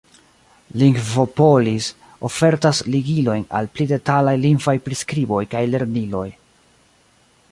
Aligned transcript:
Lingvopolis 0.81 1.89
ofertas 2.29 2.79
ligilojn 2.95 3.45
al 3.59 3.69
pli 3.75 3.87
detalaj 3.93 4.35
lingvaj 4.47 4.77
priskriboj 4.87 5.45
kaj 5.55 5.65
lerniloj. 5.75 6.27